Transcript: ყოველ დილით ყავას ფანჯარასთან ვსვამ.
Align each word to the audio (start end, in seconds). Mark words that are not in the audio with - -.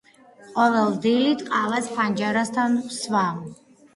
ყოველ 0.53 0.95
დილით 1.03 1.43
ყავას 1.51 1.91
ფანჯარასთან 1.99 2.79
ვსვამ. 2.89 3.45